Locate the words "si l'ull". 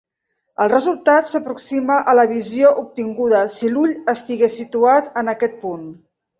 3.59-3.95